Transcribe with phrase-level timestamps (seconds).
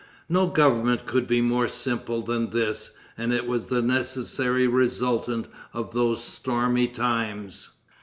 [0.27, 5.93] No government could be more simple than this; and it was the necessary resultant of
[5.93, 7.69] those stormy times.